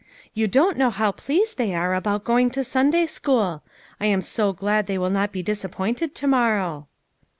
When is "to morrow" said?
6.15-6.87